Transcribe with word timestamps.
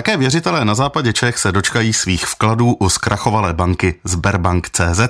také 0.00 0.16
věřitelé 0.16 0.64
na 0.64 0.74
západě 0.74 1.12
Čech 1.12 1.38
se 1.38 1.52
dočkají 1.52 1.92
svých 1.92 2.26
vkladů 2.26 2.72
u 2.74 2.88
zkrachovalé 2.88 3.54
banky 3.54 3.94
Sberbank.cz. 4.04 5.00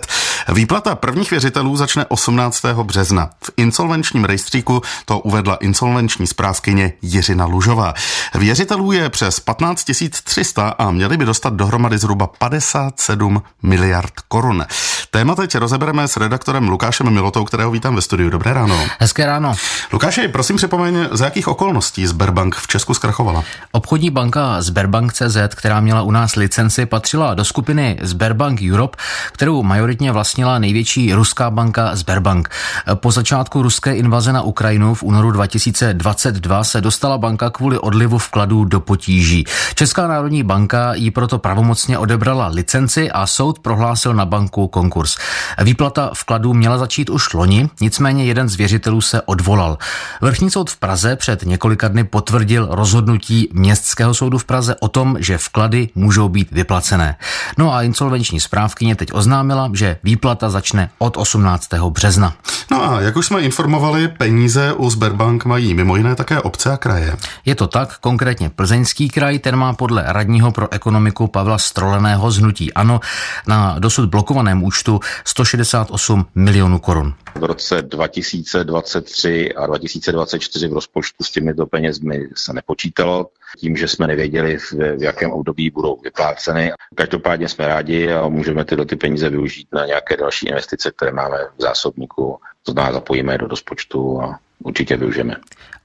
Výplata 0.49 0.95
prvních 0.95 1.31
věřitelů 1.31 1.77
začne 1.77 2.07
18. 2.09 2.65
března. 2.83 3.31
V 3.45 3.51
insolvenčním 3.57 4.25
rejstříku 4.25 4.83
to 5.05 5.19
uvedla 5.19 5.55
insolvenční 5.55 6.27
správkyně 6.27 6.93
Jiřina 7.03 7.45
Lužová. 7.45 7.95
Věřitelů 8.35 8.93
je 8.93 9.11
přes 9.11 9.41
15 9.41 9.91
300 10.25 10.69
a 10.69 10.91
měli 10.91 11.17
by 11.17 11.25
dostat 11.25 11.55
dohromady 11.55 11.99
zhruba 11.99 12.27
57 12.27 13.43
miliard 13.63 14.13
korun. 14.29 14.67
Téma 15.13 15.35
teď 15.35 15.55
rozebereme 15.55 16.09
s 16.09 16.17
redaktorem 16.17 16.69
Lukášem 16.69 17.11
Milotou, 17.11 17.45
kterého 17.45 17.71
vítám 17.71 17.95
ve 17.95 18.03
studiu. 18.03 18.31
Dobré 18.31 18.53
ráno. 18.53 18.87
Hezké 18.99 19.27
ráno. 19.27 19.55
Lukáši, 19.93 20.29
prosím 20.29 20.57
připomeň, 20.57 21.09
za 21.11 21.25
jakých 21.25 21.49
okolností 21.49 22.07
Sberbank 22.07 22.55
v 22.55 22.67
Česku 22.67 22.95
zkrachovala? 22.95 23.45
Obchodní 23.73 24.11
banka 24.11 24.63
Sberbank.cz, 24.63 25.37
která 25.55 25.81
měla 25.81 26.03
u 26.03 26.11
nás 26.11 26.37
licenci, 26.37 26.87
patřila 26.87 27.35
do 27.35 27.45
skupiny 27.45 27.99
Sberbank 28.03 28.61
Europe, 28.73 28.99
kterou 29.33 29.63
majoritně 29.63 30.13
vlastnila 30.13 30.59
největší 30.59 31.15
ruská 31.15 31.51
banka 31.51 31.97
Sberbank. 31.97 32.49
Po 32.95 33.11
začátku 33.11 33.63
ruské 33.63 33.95
invaze 33.95 34.33
na 34.33 34.43
Ukrajinu 34.43 34.95
v 34.95 35.03
únoru 35.03 35.31
2022 35.31 36.65
se 36.65 36.81
dostala 36.81 37.19
banka 37.19 37.51
kvůli 37.51 37.79
odlivu 37.79 38.19
vkladů 38.19 38.65
do 38.65 38.81
potíží. 38.81 39.45
Česká 39.75 40.09
národní 40.09 40.43
banka 40.43 40.95
jí 40.95 41.11
proto 41.11 41.39
pravomocně 41.39 41.99
odebrala 41.99 42.47
licenci 42.47 43.11
a 43.11 43.27
soud 43.27 43.59
prohlásil 43.59 44.15
na 44.15 44.25
banku 44.25 44.69
konkurs. 45.01 45.17
Výplata 45.63 46.11
vkladů 46.15 46.55
měla 46.55 46.79
začít 46.79 47.11
už 47.11 47.33
loni, 47.33 47.69
nicméně 47.81 48.25
jeden 48.25 48.49
z 48.49 48.57
věřitelů 48.57 49.01
se 49.01 49.23
odvolal. 49.23 49.79
Vrchní 50.21 50.51
soud 50.51 50.71
v 50.71 50.77
Praze 50.77 51.17
před 51.17 51.43
několika 51.43 51.89
dny 51.89 52.05
potvrdil 52.05 52.69
rozhodnutí 52.71 53.49
Městského 53.53 54.15
soudu 54.15 54.39
v 54.39 54.45
Praze 54.45 54.77
o 54.81 54.89
tom, 54.89 55.17
že 55.21 55.39
vklady 55.39 55.89
můžou 55.95 56.29
být 56.29 56.51
vyplacené. 56.53 57.17
No 57.59 57.75
a 57.75 57.83
insolvenční 57.83 58.41
správkyně 58.41 58.97
teď 58.97 59.09
oznámila, 59.13 59.71
že 59.75 59.97
výplata 60.05 60.51
začne 60.51 60.91
od 60.99 61.17
18. 61.17 61.69
března. 61.89 62.33
No 62.71 62.93
a 62.93 63.01
jak 63.01 63.17
už 63.17 63.27
jsme 63.27 63.41
informovali, 63.41 64.09
peníze 64.09 64.73
u 64.73 64.91
Sberbank 64.91 65.45
mají 65.45 65.75
mimo 65.75 65.97
jiné 65.97 66.15
také 66.15 66.41
obce 66.41 66.73
a 66.73 66.77
kraje. 66.77 67.17
Je 67.45 67.55
to 67.55 67.67
tak, 67.67 67.99
konkrétně 67.99 68.51
Plzeňský 68.51 69.09
kraj, 69.09 69.39
ten 69.39 69.57
má 69.57 69.73
podle 69.73 70.05
radního 70.07 70.53
pro 70.53 70.73
ekonomiku 70.73 71.27
Pavla 71.27 71.59
Stroleného 71.59 72.31
z 72.31 72.39
Hnutí 72.39 72.73
Ano 72.73 73.01
na 73.47 73.79
dosud 73.79 74.09
blokovaném 74.11 74.63
účtu 74.63 74.90
168 75.25 76.27
milionů 76.35 76.79
korun. 76.79 77.15
V 77.35 77.45
roce 77.45 77.83
2023 77.83 79.55
a 79.55 79.67
2024 79.67 80.69
v 80.69 80.73
rozpočtu 80.73 81.25
s 81.25 81.31
těmito 81.31 81.67
penězmi 81.67 82.29
se 82.37 82.53
nepočítalo, 82.53 83.27
tím, 83.59 83.77
že 83.77 83.89
jsme 83.89 84.07
nevěděli, 84.07 84.59
v, 84.59 85.03
jakém 85.03 85.31
období 85.31 85.71
budou 85.71 86.01
vypláceny. 86.05 86.73
Každopádně 86.95 87.49
jsme 87.49 87.67
rádi 87.67 88.13
a 88.13 88.29
můžeme 88.29 88.65
tyhle 88.65 88.87
ty 88.87 88.97
peníze 88.97 89.31
využít 89.31 89.69
na 89.73 89.87
nějaké 89.87 90.17
další 90.17 90.49
investice, 90.49 90.91
které 90.97 91.13
máme 91.13 91.39
v 91.59 91.63
zásobníku. 91.63 92.39
To 92.63 92.73
znamená, 92.73 92.93
zapojíme 92.93 93.35
je 93.35 93.39
do 93.39 93.47
rozpočtu 93.47 94.23
a 94.23 94.39
určitě 94.65 94.97
využijeme. 94.97 95.37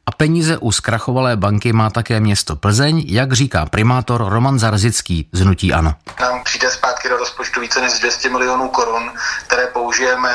A 0.05 0.11
peníze 0.11 0.57
u 0.57 0.72
zkrachovalé 0.72 1.35
banky 1.35 1.73
má 1.73 1.89
také 1.89 2.19
město 2.19 2.55
Plzeň, 2.55 3.03
jak 3.07 3.33
říká 3.33 3.66
primátor 3.66 4.25
Roman 4.27 4.59
Zarzický 4.59 5.29
z 5.31 5.39
Hnutí 5.41 5.73
Ano. 5.73 5.94
Nám 6.22 6.44
přijde 6.44 6.69
zpátky 6.69 7.09
do 7.09 7.17
rozpočtu 7.17 7.61
více 7.61 7.81
než 7.81 8.00
200 8.00 8.29
milionů 8.29 8.69
korun, 8.69 9.11
které 9.47 9.67
použijeme 9.67 10.29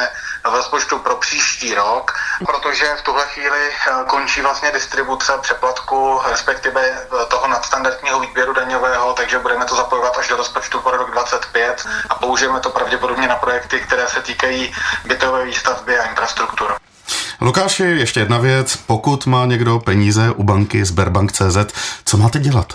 v 0.44 0.54
rozpočtu 0.54 0.98
pro 0.98 1.16
příští 1.16 1.74
rok, 1.74 2.14
protože 2.46 2.96
v 2.96 3.02
tuhle 3.02 3.26
chvíli 3.26 3.58
eh, 3.70 4.04
končí 4.06 4.40
vlastně 4.40 4.70
distribuce 4.72 5.32
přeplatku, 5.40 6.20
respektive 6.30 6.80
eh, 6.82 7.26
toho 7.28 7.48
nadstandardního 7.48 8.20
výběru 8.20 8.52
daňového, 8.52 9.12
takže 9.12 9.38
budeme 9.38 9.64
to 9.64 9.76
zapojovat 9.76 10.18
až 10.18 10.28
do 10.28 10.36
rozpočtu 10.36 10.80
pro 10.80 10.96
rok 10.96 11.10
25 11.10 11.86
a 12.10 12.14
použijeme 12.14 12.60
to 12.60 12.70
pravděpodobně 12.70 13.28
na 13.28 13.36
projekty, 13.36 13.80
které 13.80 14.08
se 14.08 14.22
týkají 14.22 14.74
bytové 15.04 15.44
výstavby 15.44 15.98
a 15.98 16.04
infrastruktury. 16.04 16.74
Lukáši, 17.42 17.82
ještě 17.82 18.20
jedna 18.20 18.38
věc. 18.38 18.76
Pokud 18.76 19.26
má 19.26 19.46
někdo 19.46 19.78
peníze 19.78 20.30
u 20.30 20.42
banky 20.42 20.84
Sberbank.cz, 20.84 21.56
co 22.04 22.16
máte 22.16 22.38
dělat? 22.38 22.72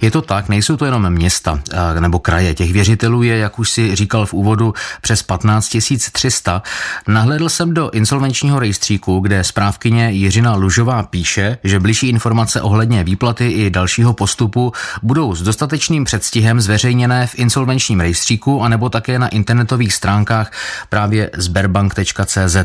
Je 0.00 0.10
to 0.10 0.22
tak, 0.22 0.48
nejsou 0.48 0.76
to 0.76 0.84
jenom 0.84 1.10
města 1.10 1.60
nebo 2.00 2.18
kraje. 2.18 2.54
Těch 2.54 2.72
věřitelů 2.72 3.22
je, 3.22 3.38
jak 3.38 3.58
už 3.58 3.70
si 3.70 3.96
říkal 3.96 4.26
v 4.26 4.34
úvodu, 4.34 4.74
přes 5.00 5.22
15 5.22 5.76
300. 6.12 6.62
Nahledl 7.08 7.48
jsem 7.48 7.74
do 7.74 7.90
insolvenčního 7.90 8.58
rejstříku, 8.58 9.20
kde 9.20 9.44
správkyně 9.44 10.10
Jiřina 10.10 10.54
Lužová 10.54 11.02
píše, 11.02 11.58
že 11.64 11.80
bližší 11.80 12.08
informace 12.08 12.60
ohledně 12.60 13.04
výplaty 13.04 13.48
i 13.50 13.70
dalšího 13.70 14.12
postupu 14.12 14.72
budou 15.02 15.34
s 15.34 15.42
dostatečným 15.42 16.04
předstihem 16.04 16.60
zveřejněné 16.60 17.26
v 17.26 17.38
insolvenčním 17.38 18.00
rejstříku 18.00 18.62
anebo 18.62 18.88
také 18.88 19.18
na 19.18 19.28
internetových 19.28 19.94
stránkách 19.94 20.52
právě 20.88 21.30
sberbank.cz. 21.36 22.56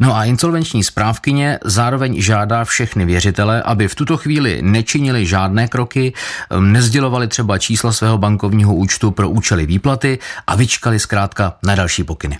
No 0.00 0.16
a 0.16 0.24
insolvenční 0.24 0.84
správkyně 0.90 1.58
zároveň 1.64 2.20
žádá 2.22 2.64
všechny 2.64 3.04
věřitele, 3.04 3.62
aby 3.62 3.88
v 3.88 3.94
tuto 3.94 4.16
chvíli 4.16 4.58
nečinili 4.62 5.26
žádné 5.26 5.68
kroky, 5.68 6.12
nezdělovali 6.60 7.28
třeba 7.28 7.58
čísla 7.58 7.92
svého 7.92 8.18
bankovního 8.18 8.74
účtu 8.74 9.10
pro 9.10 9.30
účely 9.30 9.66
výplaty 9.66 10.18
a 10.46 10.56
vyčkali 10.56 10.98
zkrátka 10.98 11.56
na 11.62 11.74
další 11.74 12.04
pokyny. 12.04 12.38